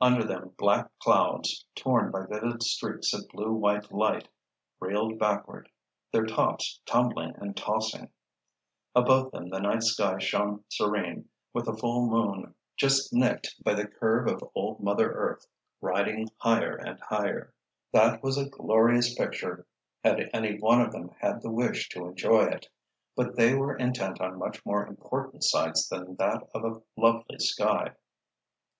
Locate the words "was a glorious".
18.24-19.14